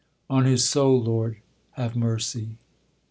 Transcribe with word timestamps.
On 0.31 0.45
his 0.45 0.63
soul, 0.67 0.99
Lord, 0.99 1.37
have 1.73 1.95
mercy. 1.95 2.57